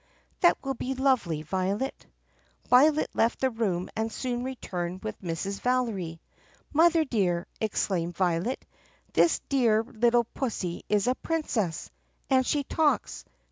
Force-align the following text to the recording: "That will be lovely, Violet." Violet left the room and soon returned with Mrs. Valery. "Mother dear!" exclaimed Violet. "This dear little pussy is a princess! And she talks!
"That 0.39 0.57
will 0.63 0.73
be 0.73 0.95
lovely, 0.95 1.43
Violet." 1.43 2.07
Violet 2.67 3.11
left 3.13 3.39
the 3.39 3.51
room 3.51 3.87
and 3.95 4.11
soon 4.11 4.43
returned 4.43 5.03
with 5.03 5.21
Mrs. 5.21 5.59
Valery. 5.61 6.19
"Mother 6.73 7.05
dear!" 7.05 7.45
exclaimed 7.59 8.17
Violet. 8.17 8.65
"This 9.13 9.41
dear 9.47 9.83
little 9.83 10.23
pussy 10.23 10.85
is 10.89 11.05
a 11.05 11.13
princess! 11.13 11.91
And 12.31 12.43
she 12.47 12.63
talks! 12.63 13.25